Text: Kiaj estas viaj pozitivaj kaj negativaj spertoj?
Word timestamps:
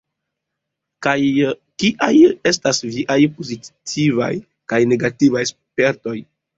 Kiaj 1.07 2.09
estas 2.53 2.81
viaj 2.89 3.21
pozitivaj 3.37 4.35
kaj 4.75 4.85
negativaj 4.93 5.49
spertoj? 5.57 6.21